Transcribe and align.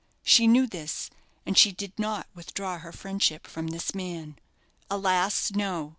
She 0.23 0.47
knew 0.47 0.65
this, 0.65 1.11
and 1.45 1.55
she 1.55 1.71
did 1.71 1.99
not 1.99 2.25
withdraw 2.33 2.79
her 2.79 2.91
friendship 2.91 3.45
from 3.45 3.67
this 3.67 3.93
man. 3.93 4.39
Alas, 4.89 5.51
no! 5.51 5.89